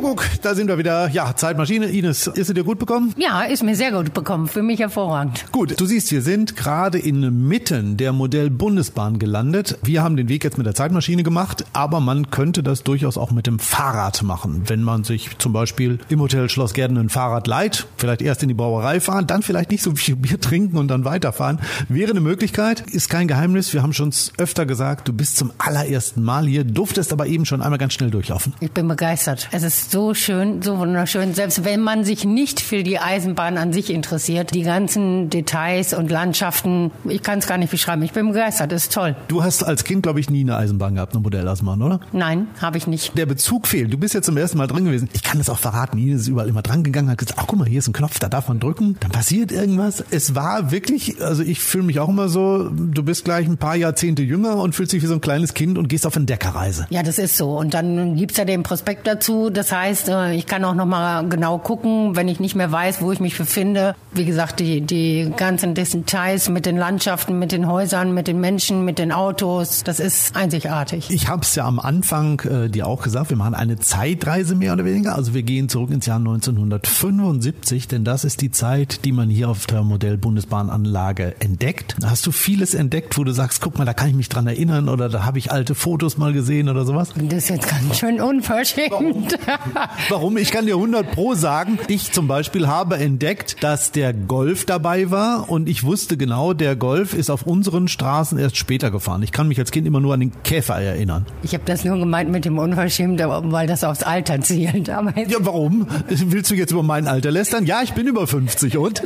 Kuckuck, 0.06 0.28
da 0.44 0.54
sind 0.54 0.68
wir 0.68 0.78
wieder. 0.78 1.10
Ja, 1.10 1.36
Zeitmaschine. 1.36 1.88
Ines, 1.88 2.28
ist 2.28 2.46
sie 2.46 2.54
dir 2.54 2.64
gut 2.64 2.78
bekommen? 2.78 3.12
Ja, 3.18 3.42
ist 3.42 3.64
mir 3.64 3.76
sehr 3.76 3.92
gut 3.92 4.14
bekommen. 4.14 4.48
Für 4.48 4.62
mich 4.62 4.80
hervorragend. 4.80 5.52
Gut, 5.52 5.80
du 5.82 5.86
siehst, 5.88 6.12
wir 6.12 6.22
sind 6.22 6.56
gerade 6.56 7.00
inmitten 7.00 7.98
der 7.98 8.14
Modell-Bundesbahn 8.14 9.18
gelandet. 9.18 9.80
Wir 9.82 10.04
haben 10.04 10.16
den 10.16 10.30
Weg 10.30 10.44
jetzt 10.44 10.60
mit 10.60 10.68
der 10.68 10.76
Zeitmaschine 10.76 11.24
gemacht, 11.24 11.66
aber 11.74 12.02
man 12.02 12.30
könnte 12.30 12.62
das 12.62 12.84
durchaus 12.84 13.18
auch 13.18 13.32
mit 13.32 13.48
dem 13.48 13.58
Fahrrad 13.58 14.22
machen. 14.22 14.66
Wenn 14.68 14.84
man 14.84 15.04
sich 15.04 15.40
zum 15.40 15.54
Beispiel 15.54 15.98
im 16.10 16.22
Hotel 16.22 16.52
Schloss 16.52 16.76
Gärden 16.76 17.00
ein 17.00 17.10
Fahrrad 17.10 17.48
leiht, 17.48 17.88
vielleicht 17.98 18.22
erst 18.22 18.44
in 18.44 18.50
die 18.50 18.54
Brauerei 18.54 19.00
fahren, 19.00 19.26
dann 19.26 19.42
vielleicht 19.42 19.72
nicht 19.72 19.82
so 19.82 19.96
viel 19.96 20.16
Bier 20.16 20.40
trinken 20.40 20.78
und 20.78 20.88
dann 20.88 21.04
weiterfahren, 21.04 21.60
wäre 21.90 22.12
eine 22.12 22.20
Möglichkeit. 22.20 22.82
Ist 22.82 23.10
kein 23.10 23.28
Geheimnis. 23.28 23.74
Wir 23.74 23.82
haben 23.82 23.94
schon 23.94 24.14
öfter 24.38 24.68
gesagt, 24.68 25.08
du 25.08 25.14
bist 25.14 25.38
zum 25.38 25.52
allerersten 25.58 26.22
Mal 26.22 26.46
hier, 26.46 26.64
durftest 26.64 27.12
aber 27.12 27.26
eben 27.26 27.48
schon 27.48 27.64
einmal 27.64 27.80
ganz 27.80 27.94
schnell 27.94 28.12
durchlaufen. 28.12 28.54
Ich 28.60 28.72
bin 28.72 28.88
begeistert. 28.88 29.50
Es 29.52 29.64
ist 29.64 29.95
so 29.96 30.14
schön, 30.14 30.62
so 30.62 30.78
wunderschön. 30.78 31.34
Selbst 31.34 31.64
wenn 31.64 31.80
man 31.80 32.04
sich 32.04 32.26
nicht 32.26 32.60
für 32.60 32.84
die 32.84 33.00
Eisenbahn 33.00 33.58
an 33.58 33.72
sich 33.72 33.90
interessiert, 33.90 34.54
die 34.54 34.64
ganzen 34.64 35.30
Details 35.30 35.94
und 35.94 36.12
Landschaften, 36.12 36.92
ich 37.06 37.24
kann 37.24 37.40
es 37.40 37.48
gar 37.48 37.58
nicht 37.58 37.72
beschreiben. 37.72 38.02
Ich 38.02 38.12
bin 38.12 38.28
begeistert, 38.28 38.74
das 38.74 38.84
ist 38.84 38.94
toll. 38.94 39.16
Du 39.30 39.42
hast 39.42 39.64
als 39.64 39.86
Kind, 39.86 40.04
glaube 40.04 40.20
ich, 40.20 40.30
nie 40.30 40.42
eine 40.42 40.58
Eisenbahn 40.58 40.96
gehabt, 40.96 41.14
eine 41.14 41.22
Modelleisenbahn, 41.22 41.82
oder? 41.82 42.02
Nein, 42.12 42.48
habe 42.62 42.78
ich 42.78 42.88
nicht. 42.88 43.18
Der 43.18 43.26
Bezug 43.26 43.68
fehlt. 43.68 43.94
Du 43.94 43.98
bist 43.98 44.14
jetzt 44.14 44.26
zum 44.26 44.36
ersten 44.36 44.58
Mal 44.58 44.68
drin 44.68 44.84
gewesen. 44.84 45.08
Ich 45.14 45.24
kann 45.24 45.38
das 45.38 45.50
auch 45.50 45.60
verraten. 45.60 45.98
Ines 45.98 46.24
ist 46.24 46.28
überall 46.28 46.50
immer 46.50 46.62
dran 46.62 46.84
gegangen, 46.84 47.10
hat 47.10 47.20
gesagt, 47.20 47.40
ach 47.40 47.48
guck 47.48 47.60
mal, 47.60 47.66
hier 47.66 47.80
ist 47.80 47.88
ein 47.88 47.94
Knopf, 47.94 48.20
da 48.20 48.28
darf 48.28 48.50
man 48.50 48.60
drücken, 48.60 48.98
dann 49.00 49.12
passiert 49.12 49.54
irgendwas. 49.54 50.04
Es 50.12 50.36
war 50.36 50.72
wirklich, 50.72 51.22
also 51.22 51.42
ich 51.42 51.62
fühle 51.62 51.86
mich 51.86 52.02
auch 52.02 52.10
immer 52.10 52.28
so, 52.28 52.70
du 52.70 53.02
bist 53.02 53.24
gleich 53.24 53.48
ein 53.48 53.58
paar 53.58 53.78
Jahrzehnte 53.78 54.24
jünger 54.24 54.58
und 54.58 54.76
fühlst 54.76 54.92
dich 54.92 55.02
wie 55.02 55.08
so 55.08 55.14
ein 55.14 55.22
kleines 55.22 55.54
Kind 55.54 55.78
und 55.78 55.88
gehst 55.88 56.06
auf 56.06 56.18
eine 56.18 56.26
Deckerreise. 56.26 56.86
Ja, 56.90 57.02
das 57.02 57.18
ist 57.18 57.38
so. 57.38 57.58
Und 57.58 57.74
dann 57.74 58.18
gibt's 58.18 58.36
ja 58.36 58.44
den 58.44 58.64
Prospekt 58.64 59.08
dazu. 59.08 59.50
Das 59.50 59.72
heißt, 59.72 59.85
äh, 59.94 60.34
ich 60.34 60.46
kann 60.48 60.64
auch 60.64 60.74
noch 60.74 60.86
mal 60.86 61.28
genau 61.28 61.58
gucken, 61.58 62.16
wenn 62.16 62.28
ich 62.28 62.40
nicht 62.40 62.56
mehr 62.56 62.72
weiß, 62.72 63.02
wo 63.02 63.12
ich 63.12 63.20
mich 63.20 63.38
befinde. 63.38 63.96
Wie 64.14 64.26
gesagt, 64.26 64.60
die, 64.60 64.82
die 64.82 65.32
ganzen 65.36 65.74
Details 65.74 66.50
mit 66.50 66.66
den 66.66 66.78
Landschaften, 66.78 67.38
mit 67.38 67.52
den 67.52 67.68
Häusern, 67.68 68.14
mit 68.14 68.28
den 68.28 68.40
Menschen, 68.40 68.86
mit 68.86 69.00
den 69.00 69.12
Autos, 69.12 69.84
das 69.84 70.00
ist 70.00 70.36
einzigartig. 70.36 71.10
Ich 71.10 71.28
habe 71.28 71.42
es 71.42 71.56
ja 71.56 71.66
am 71.66 71.80
Anfang 71.80 72.40
äh, 72.42 72.70
dir 72.70 72.88
auch 72.88 73.04
gesagt, 73.04 73.30
wir 73.30 73.38
machen 73.38 73.54
eine 73.54 73.78
Zeitreise 73.78 74.56
mehr 74.56 74.74
oder 74.74 74.86
weniger. 74.86 75.16
Also 75.16 75.34
wir 75.34 75.44
gehen 75.44 75.70
zurück 75.70 75.92
ins 75.92 76.06
Jahr 76.06 76.18
1975, 76.18 77.88
denn 77.88 78.04
das 78.04 78.24
ist 78.24 78.42
die 78.42 78.52
Zeit, 78.52 79.06
die 79.06 79.12
man 79.12 79.30
hier 79.30 79.50
auf 79.50 79.68
der 79.68 79.84
Modell-Bundesbahnanlage 79.84 81.36
entdeckt. 81.40 81.96
Hast 82.04 82.26
du 82.26 82.32
vieles 82.32 82.74
entdeckt, 82.74 83.18
wo 83.18 83.24
du 83.24 83.32
sagst, 83.32 83.62
guck 83.62 83.78
mal, 83.78 83.86
da 83.86 83.94
kann 83.94 84.10
ich 84.10 84.16
mich 84.16 84.30
dran 84.30 84.48
erinnern 84.48 84.90
oder 84.90 85.10
da 85.10 85.26
habe 85.26 85.38
ich 85.38 85.52
alte 85.52 85.76
Fotos 85.76 86.18
mal 86.18 86.34
gesehen 86.34 86.70
oder 86.70 86.86
sowas? 86.86 87.14
Das 87.16 87.38
ist 87.38 87.50
jetzt 87.50 87.70
ganz 87.70 88.00
schön 88.00 88.22
unverschämt. 88.22 89.38
Warum? 90.10 90.38
Ich 90.38 90.52
kann 90.52 90.66
dir 90.66 90.76
100 90.76 91.12
pro 91.12 91.34
sagen. 91.34 91.80
Ich 91.88 92.12
zum 92.12 92.28
Beispiel 92.28 92.68
habe 92.68 92.98
entdeckt, 92.98 93.64
dass 93.64 93.92
der 93.92 94.14
Golf 94.14 94.66
dabei 94.66 95.12
war 95.12 95.50
und 95.50 95.70
ich 95.70 95.84
wusste 95.84 96.18
genau, 96.18 96.54
der 96.54 96.76
Golf 96.76 97.14
ist 97.14 97.30
auf 97.30 97.44
unseren 97.44 97.88
Straßen 97.88 98.38
erst 98.38 98.58
später 98.58 98.92
gefahren. 98.92 99.24
Ich 99.24 99.32
kann 99.32 99.48
mich 99.48 99.60
als 99.60 99.72
Kind 99.72 99.88
immer 99.88 100.00
nur 100.00 100.14
an 100.14 100.20
den 100.20 100.32
Käfer 100.44 100.76
erinnern. 100.76 101.26
Ich 101.44 101.54
habe 101.54 101.64
das 101.66 101.84
nur 101.84 101.98
gemeint 101.98 102.32
mit 102.32 102.46
dem 102.46 102.58
Unverschämt, 102.58 103.20
weil 103.22 103.68
das 103.68 103.84
aufs 103.84 104.04
Alter 104.04 104.42
zielt. 104.42 104.88
ja, 104.88 105.04
warum? 105.40 105.88
Willst 106.08 106.52
du 106.52 106.56
jetzt 106.56 106.72
über 106.72 106.84
mein 106.84 107.08
Alter 107.08 107.32
lästern? 107.32 107.66
Ja, 107.66 107.82
ich 107.82 107.94
bin 107.94 108.08
über 108.08 108.28
50 108.28 108.78
und? 108.78 109.02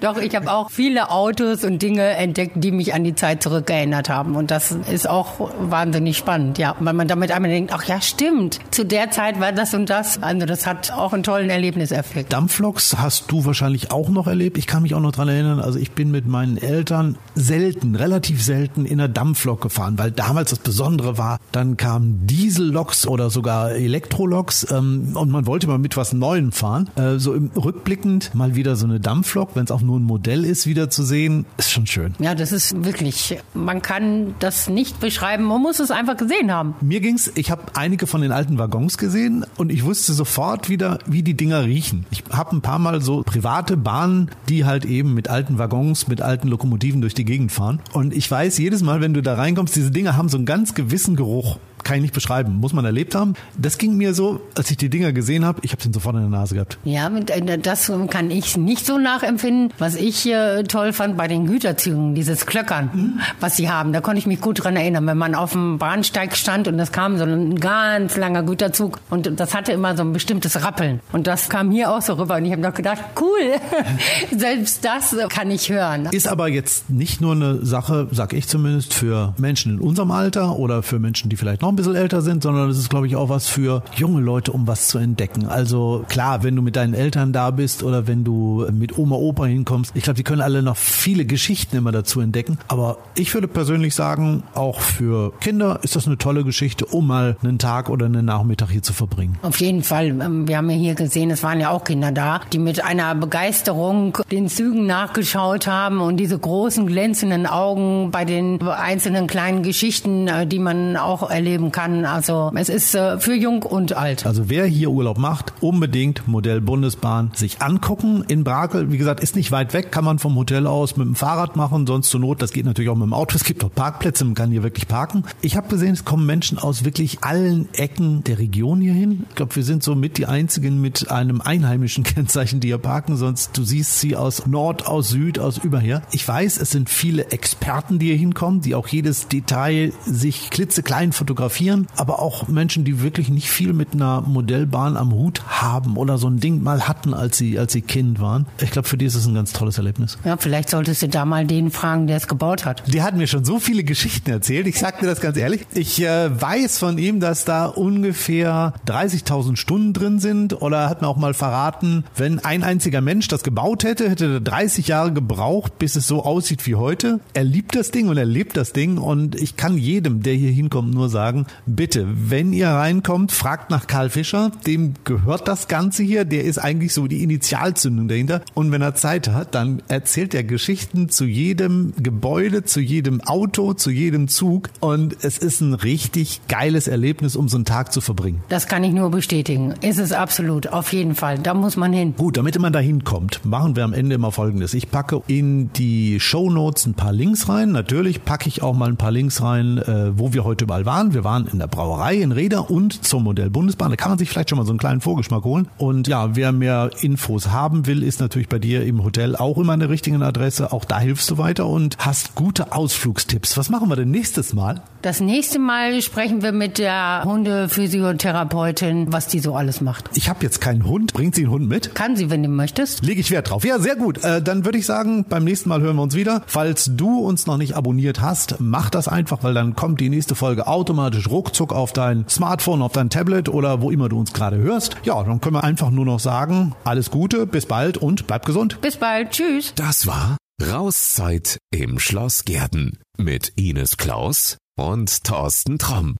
Doch, 0.00 0.18
ich 0.18 0.34
habe 0.34 0.52
auch 0.52 0.70
viele 0.70 1.10
Autos 1.10 1.64
und 1.64 1.80
Dinge 1.82 2.02
entdeckt, 2.02 2.52
die 2.56 2.70
mich 2.70 2.94
an 2.94 3.04
die 3.04 3.14
Zeit 3.14 3.42
zurückerinnert 3.42 4.08
haben. 4.08 4.36
Und 4.36 4.50
das 4.50 4.72
ist 4.72 5.08
auch 5.08 5.50
wahnsinnig 5.60 6.16
spannend, 6.16 6.58
ja. 6.58 6.76
Weil 6.80 6.94
man 6.94 7.08
damit 7.08 7.32
einmal 7.32 7.50
denkt, 7.50 7.72
ach 7.72 7.84
ja, 7.84 8.00
stimmt. 8.00 8.58
Zu 8.70 8.84
der 8.84 9.10
Zeit 9.10 9.40
war 9.40 9.52
das 9.52 9.74
und 9.74 9.90
das. 9.90 9.95
Also 10.20 10.46
das 10.46 10.66
hat 10.66 10.92
auch 10.92 11.12
einen 11.12 11.22
tollen 11.22 11.50
Erlebniseffekt. 11.50 12.32
Dampfloks 12.32 12.98
hast 12.98 13.30
du 13.30 13.44
wahrscheinlich 13.44 13.90
auch 13.90 14.08
noch 14.08 14.26
erlebt. 14.26 14.58
Ich 14.58 14.66
kann 14.66 14.82
mich 14.82 14.94
auch 14.94 15.00
noch 15.00 15.12
dran 15.12 15.28
erinnern. 15.28 15.60
Also 15.60 15.78
ich 15.78 15.92
bin 15.92 16.10
mit 16.10 16.26
meinen 16.26 16.56
Eltern 16.58 17.16
selten, 17.34 17.94
relativ 17.94 18.42
selten 18.42 18.84
in 18.84 19.00
einer 19.00 19.08
Dampflok 19.08 19.60
gefahren, 19.62 19.98
weil 19.98 20.10
damals 20.10 20.50
das 20.50 20.58
Besondere 20.58 21.18
war, 21.18 21.38
dann 21.52 21.76
kamen 21.76 22.26
Dieselloks 22.26 23.06
oder 23.06 23.30
sogar 23.30 23.72
Elektroloks 23.72 24.70
ähm, 24.70 25.12
und 25.14 25.30
man 25.30 25.46
wollte 25.46 25.66
mal 25.66 25.78
mit 25.78 25.96
was 25.96 26.12
Neuem 26.12 26.52
fahren. 26.52 26.90
Äh, 26.96 27.18
so 27.18 27.34
im 27.34 27.50
rückblickend 27.56 28.34
mal 28.34 28.54
wieder 28.54 28.76
so 28.76 28.86
eine 28.86 29.00
Dampflok, 29.00 29.50
wenn 29.54 29.64
es 29.64 29.70
auch 29.70 29.80
nur 29.80 29.98
ein 29.98 30.02
Modell 30.02 30.44
ist, 30.44 30.66
wieder 30.66 30.90
zu 30.90 31.02
sehen, 31.02 31.46
ist 31.56 31.70
schon 31.70 31.86
schön. 31.86 32.14
Ja, 32.18 32.34
das 32.34 32.52
ist 32.52 32.84
wirklich, 32.84 33.38
man 33.54 33.82
kann 33.82 34.34
das 34.40 34.68
nicht 34.68 35.00
beschreiben, 35.00 35.44
man 35.44 35.62
muss 35.62 35.80
es 35.80 35.90
einfach 35.90 36.16
gesehen 36.16 36.52
haben. 36.52 36.74
Mir 36.80 37.00
ging's, 37.00 37.30
ich 37.34 37.50
habe 37.50 37.62
einige 37.74 38.06
von 38.06 38.20
den 38.20 38.32
alten 38.32 38.58
Waggons 38.58 38.98
gesehen 38.98 39.44
und 39.56 39.72
ich 39.72 39.84
wusste 39.86 40.12
sofort 40.12 40.68
wieder, 40.68 40.98
wie 41.06 41.22
die 41.22 41.34
Dinger 41.34 41.64
riechen. 41.64 42.04
Ich 42.10 42.24
habe 42.30 42.54
ein 42.54 42.60
paar 42.60 42.78
Mal 42.78 43.00
so 43.00 43.22
private 43.22 43.76
Bahnen, 43.76 44.30
die 44.48 44.64
halt 44.64 44.84
eben 44.84 45.14
mit 45.14 45.28
alten 45.28 45.58
Waggons, 45.58 46.08
mit 46.08 46.20
alten 46.20 46.48
Lokomotiven 46.48 47.00
durch 47.00 47.14
die 47.14 47.24
Gegend 47.24 47.52
fahren. 47.52 47.80
Und 47.92 48.14
ich 48.14 48.30
weiß 48.30 48.58
jedes 48.58 48.82
Mal, 48.82 49.00
wenn 49.00 49.14
du 49.14 49.22
da 49.22 49.34
reinkommst, 49.34 49.74
diese 49.74 49.90
Dinger 49.90 50.16
haben 50.16 50.28
so 50.28 50.36
einen 50.36 50.46
ganz 50.46 50.74
gewissen 50.74 51.16
Geruch 51.16 51.58
kann 51.86 51.96
ich 51.98 52.02
nicht 52.02 52.14
beschreiben, 52.14 52.56
muss 52.56 52.72
man 52.72 52.84
erlebt 52.84 53.14
haben. 53.14 53.34
Das 53.56 53.78
ging 53.78 53.96
mir 53.96 54.12
so, 54.12 54.40
als 54.56 54.70
ich 54.72 54.76
die 54.76 54.90
Dinger 54.90 55.12
gesehen 55.12 55.44
habe, 55.44 55.60
ich 55.62 55.70
habe 55.70 55.80
den 55.80 55.92
sofort 55.92 56.16
in 56.16 56.22
der 56.22 56.30
Nase 56.30 56.54
gehabt. 56.56 56.78
Ja, 56.82 57.08
äh, 57.08 57.58
das 57.58 57.92
kann 58.10 58.32
ich 58.32 58.56
nicht 58.56 58.84
so 58.84 58.98
nachempfinden. 58.98 59.72
Was 59.78 59.94
ich 59.94 60.26
äh, 60.26 60.64
toll 60.64 60.92
fand 60.92 61.16
bei 61.16 61.28
den 61.28 61.46
Güterzügen, 61.46 62.16
dieses 62.16 62.44
Klöckern, 62.44 62.90
mhm. 62.92 63.20
was 63.38 63.56
sie 63.56 63.70
haben, 63.70 63.92
da 63.92 64.00
konnte 64.00 64.18
ich 64.18 64.26
mich 64.26 64.40
gut 64.40 64.64
dran 64.64 64.74
erinnern, 64.74 65.06
wenn 65.06 65.16
man 65.16 65.36
auf 65.36 65.52
dem 65.52 65.78
Bahnsteig 65.78 66.36
stand 66.36 66.66
und 66.66 66.80
es 66.80 66.90
kam 66.90 67.18
so 67.18 67.24
ein 67.24 67.60
ganz 67.60 68.16
langer 68.16 68.42
Güterzug 68.42 68.98
und 69.08 69.38
das 69.38 69.54
hatte 69.54 69.70
immer 69.70 69.96
so 69.96 70.02
ein 70.02 70.12
bestimmtes 70.12 70.64
Rappeln. 70.64 70.98
Und 71.12 71.28
das 71.28 71.48
kam 71.48 71.70
hier 71.70 71.92
auch 71.92 72.02
so 72.02 72.14
rüber 72.14 72.34
und 72.34 72.44
ich 72.46 72.52
habe 72.52 72.62
noch 72.62 72.74
gedacht, 72.74 73.00
cool, 73.20 73.60
selbst 74.36 74.84
das 74.84 75.14
kann 75.28 75.52
ich 75.52 75.70
hören. 75.70 76.06
Ist 76.10 76.26
aber 76.26 76.48
jetzt 76.48 76.90
nicht 76.90 77.20
nur 77.20 77.32
eine 77.32 77.64
Sache, 77.64 78.08
sag 78.10 78.32
ich 78.32 78.48
zumindest, 78.48 78.92
für 78.92 79.34
Menschen 79.38 79.74
in 79.74 79.78
unserem 79.78 80.10
Alter 80.10 80.56
oder 80.56 80.82
für 80.82 80.98
Menschen, 80.98 81.30
die 81.30 81.36
vielleicht 81.36 81.62
noch 81.62 81.75
ein 81.76 81.84
bisschen 81.84 81.94
älter 81.94 82.22
sind, 82.22 82.42
sondern 82.42 82.70
es 82.70 82.78
ist, 82.78 82.88
glaube 82.88 83.06
ich, 83.06 83.16
auch 83.16 83.28
was 83.28 83.48
für 83.48 83.82
junge 83.94 84.20
Leute, 84.20 84.52
um 84.52 84.66
was 84.66 84.88
zu 84.88 84.98
entdecken. 84.98 85.46
Also 85.46 86.04
klar, 86.08 86.42
wenn 86.42 86.56
du 86.56 86.62
mit 86.62 86.76
deinen 86.76 86.94
Eltern 86.94 87.32
da 87.32 87.50
bist 87.50 87.82
oder 87.82 88.06
wenn 88.06 88.24
du 88.24 88.66
mit 88.72 88.96
Oma, 88.98 89.16
Opa 89.16 89.44
hinkommst, 89.44 89.92
ich 89.94 90.04
glaube, 90.04 90.16
die 90.16 90.22
können 90.22 90.40
alle 90.40 90.62
noch 90.62 90.76
viele 90.76 91.26
Geschichten 91.26 91.76
immer 91.76 91.92
dazu 91.92 92.20
entdecken. 92.20 92.58
Aber 92.68 92.98
ich 93.16 93.32
würde 93.34 93.48
persönlich 93.48 93.94
sagen, 93.94 94.42
auch 94.54 94.80
für 94.80 95.32
Kinder 95.40 95.80
ist 95.82 95.96
das 95.96 96.06
eine 96.06 96.16
tolle 96.16 96.44
Geschichte, 96.44 96.86
um 96.86 97.06
mal 97.06 97.36
einen 97.42 97.58
Tag 97.58 97.90
oder 97.90 98.06
einen 98.06 98.24
Nachmittag 98.24 98.70
hier 98.70 98.82
zu 98.82 98.92
verbringen. 98.92 99.38
Auf 99.42 99.60
jeden 99.60 99.82
Fall. 99.82 100.06
Ähm, 100.08 100.48
wir 100.48 100.56
haben 100.56 100.70
ja 100.70 100.76
hier 100.76 100.94
gesehen, 100.94 101.30
es 101.30 101.42
waren 101.42 101.60
ja 101.60 101.70
auch 101.70 101.84
Kinder 101.84 102.12
da, 102.12 102.40
die 102.52 102.58
mit 102.58 102.82
einer 102.82 103.14
Begeisterung 103.14 104.16
den 104.30 104.48
Zügen 104.48 104.86
nachgeschaut 104.86 105.66
haben 105.66 106.00
und 106.00 106.16
diese 106.16 106.38
großen 106.38 106.86
glänzenden 106.86 107.46
Augen 107.46 108.10
bei 108.10 108.24
den 108.24 108.62
einzelnen 108.62 109.26
kleinen 109.26 109.62
Geschichten, 109.62 110.28
äh, 110.28 110.46
die 110.46 110.58
man 110.58 110.96
auch 110.96 111.28
erleben 111.28 111.65
kann. 111.72 112.04
Also 112.04 112.52
es 112.54 112.68
ist 112.68 112.94
äh, 112.94 113.18
für 113.18 113.34
jung 113.34 113.62
und 113.62 113.94
alt. 113.94 114.26
Also 114.26 114.48
wer 114.48 114.66
hier 114.66 114.90
Urlaub 114.90 115.18
macht, 115.18 115.52
unbedingt 115.60 116.26
Modell 116.26 116.60
Bundesbahn 116.60 117.30
sich 117.34 117.62
angucken 117.62 118.24
in 118.28 118.44
Brakel. 118.44 118.90
Wie 118.90 118.98
gesagt, 118.98 119.20
ist 119.20 119.36
nicht 119.36 119.52
weit 119.52 119.72
weg, 119.72 119.92
kann 119.92 120.04
man 120.04 120.18
vom 120.18 120.34
Hotel 120.36 120.66
aus 120.66 120.96
mit 120.96 121.06
dem 121.06 121.14
Fahrrad 121.14 121.56
machen, 121.56 121.86
sonst 121.86 122.10
zur 122.10 122.20
Not, 122.20 122.42
das 122.42 122.52
geht 122.52 122.64
natürlich 122.64 122.90
auch 122.90 122.96
mit 122.96 123.06
dem 123.06 123.14
Auto. 123.14 123.36
Es 123.36 123.44
gibt 123.44 123.62
dort 123.62 123.74
Parkplätze, 123.74 124.24
man 124.24 124.34
kann 124.34 124.50
hier 124.50 124.62
wirklich 124.62 124.88
parken. 124.88 125.24
Ich 125.40 125.56
habe 125.56 125.68
gesehen, 125.68 125.92
es 125.92 126.04
kommen 126.04 126.26
Menschen 126.26 126.58
aus 126.58 126.84
wirklich 126.84 127.22
allen 127.22 127.68
Ecken 127.74 128.24
der 128.24 128.38
Region 128.38 128.80
hierhin. 128.80 129.26
Ich 129.28 129.34
glaube, 129.34 129.56
wir 129.56 129.64
sind 129.64 129.82
so 129.82 129.94
mit 129.94 130.18
die 130.18 130.26
einzigen 130.26 130.80
mit 130.80 131.10
einem 131.10 131.40
einheimischen 131.40 132.04
Kennzeichen, 132.04 132.60
die 132.60 132.68
hier 132.68 132.78
parken, 132.78 133.16
sonst 133.16 133.56
du 133.56 133.64
siehst 133.64 134.00
sie 134.00 134.16
aus 134.16 134.46
Nord, 134.46 134.86
aus 134.86 135.08
Süd, 135.08 135.38
aus 135.38 135.58
überher. 135.58 136.02
Ich 136.12 136.26
weiß, 136.26 136.58
es 136.58 136.70
sind 136.70 136.88
viele 136.90 137.30
Experten, 137.30 137.98
die 137.98 138.06
hier 138.06 138.16
hinkommen, 138.16 138.60
die 138.60 138.74
auch 138.74 138.88
jedes 138.88 139.28
Detail 139.28 139.92
sich 140.04 140.50
klitzeklein 140.50 141.12
fotografieren, 141.12 141.55
aber 141.96 142.20
auch 142.20 142.48
Menschen, 142.48 142.84
die 142.84 143.02
wirklich 143.02 143.28
nicht 143.28 143.50
viel 143.50 143.72
mit 143.72 143.94
einer 143.94 144.20
Modellbahn 144.20 144.96
am 144.96 145.12
Hut 145.12 145.42
haben 145.46 145.96
oder 145.96 146.18
so 146.18 146.28
ein 146.28 146.38
Ding 146.38 146.62
mal 146.62 146.88
hatten, 146.88 147.14
als 147.14 147.38
sie, 147.38 147.58
als 147.58 147.72
sie 147.72 147.82
Kind 147.82 148.20
waren. 148.20 148.46
Ich 148.60 148.70
glaube, 148.70 148.88
für 148.88 148.96
die 148.96 149.06
ist 149.06 149.14
es 149.14 149.26
ein 149.26 149.34
ganz 149.34 149.52
tolles 149.52 149.78
Erlebnis. 149.78 150.18
Ja, 150.24 150.36
vielleicht 150.36 150.70
solltest 150.70 151.02
du 151.02 151.08
da 151.08 151.24
mal 151.24 151.46
den 151.46 151.70
fragen, 151.70 152.06
der 152.06 152.16
es 152.16 152.28
gebaut 152.28 152.64
hat. 152.64 152.82
Der 152.92 153.02
hat 153.04 153.16
mir 153.16 153.26
schon 153.26 153.44
so 153.44 153.58
viele 153.58 153.84
Geschichten 153.84 154.30
erzählt. 154.30 154.66
Ich 154.66 154.78
sag 154.78 155.00
dir 155.00 155.06
das 155.06 155.20
ganz 155.20 155.36
ehrlich. 155.36 155.66
Ich 155.74 156.02
äh, 156.02 156.40
weiß 156.40 156.78
von 156.78 156.98
ihm, 156.98 157.20
dass 157.20 157.44
da 157.44 157.66
ungefähr 157.66 158.74
30.000 158.86 159.56
Stunden 159.56 159.92
drin 159.92 160.18
sind 160.18 160.60
oder 160.60 160.88
hat 160.88 161.02
mir 161.02 161.08
auch 161.08 161.16
mal 161.16 161.34
verraten, 161.34 162.04
wenn 162.16 162.38
ein 162.40 162.62
einziger 162.62 163.00
Mensch 163.00 163.28
das 163.28 163.42
gebaut 163.42 163.84
hätte, 163.84 164.08
hätte 164.08 164.26
er 164.34 164.40
30 164.40 164.88
Jahre 164.88 165.12
gebraucht, 165.12 165.78
bis 165.78 165.96
es 165.96 166.06
so 166.06 166.24
aussieht 166.24 166.66
wie 166.66 166.74
heute. 166.74 167.20
Er 167.34 167.44
liebt 167.44 167.74
das 167.74 167.90
Ding 167.90 168.08
und 168.08 168.16
er 168.16 168.24
lebt 168.24 168.56
das 168.56 168.72
Ding 168.72 168.98
und 168.98 169.40
ich 169.40 169.56
kann 169.56 169.78
jedem, 169.78 170.22
der 170.22 170.34
hier 170.34 170.50
hinkommt, 170.50 170.94
nur 170.94 171.08
sagen, 171.08 171.35
bitte, 171.66 172.06
wenn 172.08 172.52
ihr 172.52 172.68
reinkommt, 172.68 173.32
fragt 173.32 173.70
nach 173.70 173.86
Karl 173.86 174.10
Fischer, 174.10 174.50
dem 174.66 174.94
gehört 175.04 175.48
das 175.48 175.68
Ganze 175.68 176.02
hier, 176.02 176.24
der 176.24 176.44
ist 176.44 176.58
eigentlich 176.58 176.94
so 176.94 177.06
die 177.06 177.22
Initialzündung 177.22 178.08
dahinter 178.08 178.40
und 178.54 178.72
wenn 178.72 178.82
er 178.82 178.94
Zeit 178.94 179.28
hat, 179.28 179.54
dann 179.54 179.82
erzählt 179.88 180.34
er 180.34 180.44
Geschichten 180.44 181.08
zu 181.08 181.24
jedem 181.24 181.92
Gebäude, 182.00 182.64
zu 182.64 182.80
jedem 182.80 183.20
Auto, 183.20 183.74
zu 183.74 183.90
jedem 183.90 184.28
Zug 184.28 184.70
und 184.80 185.16
es 185.22 185.38
ist 185.38 185.60
ein 185.60 185.74
richtig 185.74 186.40
geiles 186.48 186.88
Erlebnis, 186.88 187.36
um 187.36 187.48
so 187.48 187.56
einen 187.56 187.64
Tag 187.64 187.92
zu 187.92 188.00
verbringen. 188.00 188.42
Das 188.48 188.66
kann 188.66 188.84
ich 188.84 188.92
nur 188.92 189.10
bestätigen. 189.10 189.74
Ist 189.80 189.98
es 189.98 190.12
absolut, 190.12 190.68
auf 190.68 190.92
jeden 190.92 191.14
Fall. 191.14 191.38
Da 191.38 191.54
muss 191.54 191.76
man 191.76 191.92
hin. 191.92 192.14
Gut, 192.16 192.36
damit 192.36 192.58
man 192.58 192.72
da 192.72 192.78
hinkommt, 192.78 193.44
machen 193.44 193.76
wir 193.76 193.84
am 193.84 193.92
Ende 193.92 194.14
immer 194.14 194.32
folgendes. 194.32 194.74
Ich 194.74 194.90
packe 194.90 195.22
in 195.26 195.72
die 195.72 196.20
Show 196.20 196.50
Notes 196.50 196.86
ein 196.86 196.94
paar 196.94 197.12
Links 197.12 197.48
rein. 197.48 197.72
Natürlich 197.72 198.24
packe 198.24 198.48
ich 198.48 198.62
auch 198.62 198.74
mal 198.74 198.88
ein 198.88 198.96
paar 198.96 199.10
Links 199.10 199.42
rein, 199.42 199.78
äh, 199.78 200.18
wo 200.18 200.32
wir 200.32 200.44
heute 200.44 200.64
überall 200.64 200.86
waren. 200.86 201.14
Wir 201.14 201.24
waren 201.26 201.48
in 201.48 201.58
der 201.58 201.66
Brauerei 201.66 202.14
in 202.14 202.30
Reda 202.30 202.60
und 202.60 203.04
zum 203.04 203.24
Modell 203.24 203.50
Bundesbahn. 203.50 203.90
Da 203.90 203.96
kann 203.96 204.10
man 204.10 204.18
sich 204.18 204.30
vielleicht 204.30 204.48
schon 204.48 204.58
mal 204.58 204.64
so 204.64 204.70
einen 204.70 204.78
kleinen 204.78 205.00
Vorgeschmack 205.00 205.42
holen. 205.42 205.66
Und 205.76 206.06
ja, 206.06 206.36
wer 206.36 206.52
mehr 206.52 206.90
Infos 207.00 207.50
haben 207.50 207.86
will, 207.88 208.04
ist 208.04 208.20
natürlich 208.20 208.48
bei 208.48 208.60
dir 208.60 208.86
im 208.86 209.02
Hotel 209.02 209.34
auch 209.34 209.58
immer 209.58 209.72
an 209.72 209.80
der 209.80 209.90
richtigen 209.90 210.22
Adresse. 210.22 210.72
Auch 210.72 210.84
da 210.84 211.00
hilfst 211.00 211.28
du 211.28 211.36
weiter 211.36 211.66
und 211.66 211.96
hast 211.98 212.36
gute 212.36 212.70
Ausflugstipps. 212.70 213.58
Was 213.58 213.70
machen 213.70 213.88
wir 213.88 213.96
denn 213.96 214.12
nächstes 214.12 214.54
Mal? 214.54 214.82
Das 215.02 215.20
nächste 215.20 215.58
Mal 215.58 216.00
sprechen 216.00 216.42
wir 216.42 216.52
mit 216.52 216.78
der 216.78 217.22
Hundephysiotherapeutin, 217.24 219.12
was 219.12 219.26
die 219.26 219.40
so 219.40 219.56
alles 219.56 219.80
macht. 219.80 220.10
Ich 220.14 220.28
habe 220.28 220.44
jetzt 220.44 220.60
keinen 220.60 220.86
Hund. 220.86 221.12
Bringt 221.12 221.34
sie 221.34 221.42
einen 221.42 221.50
Hund 221.50 221.68
mit? 221.68 221.96
Kann 221.96 222.14
sie, 222.14 222.30
wenn 222.30 222.44
du 222.44 222.48
möchtest. 222.48 223.04
Lege 223.04 223.20
ich 223.20 223.32
Wert 223.32 223.50
drauf. 223.50 223.64
Ja, 223.64 223.80
sehr 223.80 223.96
gut. 223.96 224.22
Äh, 224.22 224.42
dann 224.42 224.64
würde 224.64 224.78
ich 224.78 224.86
sagen, 224.86 225.24
beim 225.28 225.42
nächsten 225.42 225.70
Mal 225.70 225.80
hören 225.80 225.96
wir 225.96 226.02
uns 226.02 226.14
wieder. 226.14 226.42
Falls 226.46 226.92
du 226.94 227.18
uns 227.18 227.46
noch 227.46 227.56
nicht 227.56 227.74
abonniert 227.74 228.20
hast, 228.20 228.56
mach 228.60 228.90
das 228.90 229.08
einfach, 229.08 229.42
weil 229.42 229.54
dann 229.54 229.74
kommt 229.74 230.00
die 230.00 230.08
nächste 230.08 230.36
Folge 230.36 230.66
automatisch 230.66 231.15
ruckzuck 231.30 231.72
auf 231.72 231.92
dein 231.92 232.28
Smartphone, 232.28 232.82
auf 232.82 232.92
dein 232.92 233.10
Tablet 233.10 233.48
oder 233.48 233.80
wo 233.80 233.90
immer 233.90 234.08
du 234.08 234.18
uns 234.18 234.32
gerade 234.32 234.58
hörst. 234.58 234.96
Ja, 235.04 235.22
dann 235.22 235.40
können 235.40 235.56
wir 235.56 235.64
einfach 235.64 235.90
nur 235.90 236.04
noch 236.04 236.20
sagen, 236.20 236.74
alles 236.84 237.10
Gute, 237.10 237.46
bis 237.46 237.66
bald 237.66 237.96
und 237.96 238.26
bleib 238.26 238.44
gesund. 238.44 238.80
Bis 238.80 238.96
bald. 238.96 239.30
Tschüss. 239.30 239.72
Das 239.74 240.06
war 240.06 240.36
Rauszeit 240.62 241.58
im 241.70 241.98
Schloss 241.98 242.44
Gärten 242.44 242.98
mit 243.18 243.52
Ines 243.56 243.96
Klaus 243.96 244.58
und 244.78 245.24
Thorsten 245.24 245.78
Tromm. 245.78 246.16